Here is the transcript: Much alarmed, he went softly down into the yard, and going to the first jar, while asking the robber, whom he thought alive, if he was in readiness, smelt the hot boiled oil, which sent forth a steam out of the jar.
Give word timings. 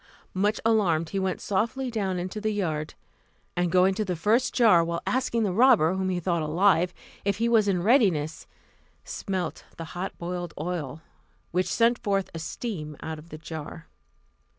Much 0.33 0.59
alarmed, 0.65 1.09
he 1.11 1.19
went 1.19 1.39
softly 1.39 1.91
down 1.91 2.17
into 2.17 2.41
the 2.41 2.49
yard, 2.49 2.95
and 3.55 3.71
going 3.71 3.93
to 3.93 4.03
the 4.03 4.15
first 4.15 4.51
jar, 4.51 4.83
while 4.83 5.03
asking 5.05 5.43
the 5.43 5.53
robber, 5.53 5.93
whom 5.93 6.09
he 6.09 6.19
thought 6.19 6.41
alive, 6.41 6.91
if 7.23 7.37
he 7.37 7.47
was 7.47 7.67
in 7.67 7.83
readiness, 7.83 8.47
smelt 9.03 9.63
the 9.77 9.85
hot 9.93 10.17
boiled 10.17 10.55
oil, 10.59 11.03
which 11.51 11.67
sent 11.67 11.99
forth 11.99 12.31
a 12.33 12.39
steam 12.39 12.97
out 13.03 13.19
of 13.19 13.29
the 13.29 13.37
jar. 13.37 13.85